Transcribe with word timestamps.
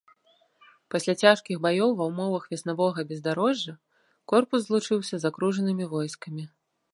Пасля 0.93 1.13
цяжкіх 1.25 1.59
баёў 1.65 1.91
ва 1.99 2.07
ўмовах 2.11 2.47
веснавога 2.53 3.05
бездарожжа 3.11 3.73
корпус 4.35 4.59
злучыўся 4.71 5.15
з 5.25 5.31
акружанымі 5.31 5.85
войскамі. 5.95 6.43